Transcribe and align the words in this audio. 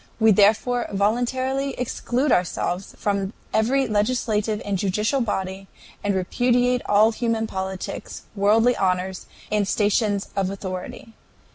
We 0.19 0.31
therefore 0.31 0.87
voluntarily 0.91 1.75
exclude 1.77 2.31
ourselves 2.31 2.95
from 2.97 3.33
every 3.53 3.87
legislative 3.87 4.59
and 4.65 4.75
judicial 4.75 5.21
body, 5.21 5.67
and 6.03 6.15
repudiate 6.15 6.81
all 6.87 7.11
human 7.11 7.45
politics, 7.45 8.23
worldly 8.35 8.75
honors, 8.75 9.27
and 9.51 9.67
stations 9.67 10.29
of 10.35 10.49
authority. 10.49 11.13